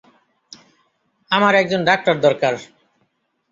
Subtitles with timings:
[1.31, 2.53] আমার একজন ডক্তার দরকার!